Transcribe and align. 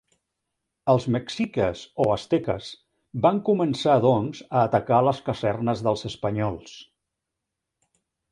Els 0.93 1.03
mexiques 1.15 1.83
o 2.05 2.07
asteques 2.13 2.69
van 3.27 3.41
començar 3.51 3.99
doncs 4.07 4.41
a 4.61 4.65
atacar 4.71 5.01
les 5.09 5.21
casernes 5.29 5.87
dels 5.89 6.05
espanyols. 6.13 6.75